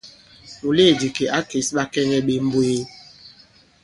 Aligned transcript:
Mùleèdì 0.61 1.07
kì 1.15 1.23
à 1.37 1.39
kês 1.49 1.67
ɓakɛŋɛ 1.77 2.17
ɓe 2.27 2.33
mbwee. 2.47 2.81